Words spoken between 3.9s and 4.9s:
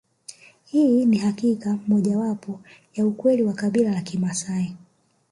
ya Kimaasai